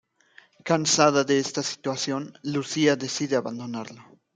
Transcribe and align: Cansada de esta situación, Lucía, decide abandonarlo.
Cansada 0.65 1.23
de 1.23 1.37
esta 1.37 1.61
situación, 1.61 2.33
Lucía, 2.41 2.95
decide 2.95 3.35
abandonarlo. 3.35 4.01